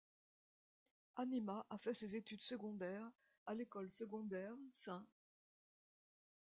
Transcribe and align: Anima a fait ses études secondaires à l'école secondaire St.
Anima 1.15 1.67
a 1.69 1.77
fait 1.77 1.93
ses 1.93 2.15
études 2.15 2.41
secondaires 2.41 3.07
à 3.45 3.53
l'école 3.53 3.91
secondaire 3.91 4.55
St. 4.71 4.89